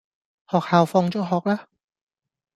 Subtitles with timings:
[0.49, 1.65] 學校放咗學喇